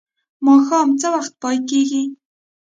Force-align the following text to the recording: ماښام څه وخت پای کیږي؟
ماښام 0.45 0.89
څه 0.99 1.07
وخت 1.15 1.33
پای 1.41 1.57
کیږي؟ 1.69 2.03